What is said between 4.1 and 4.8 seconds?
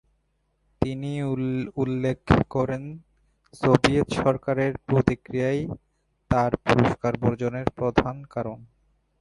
সরকারের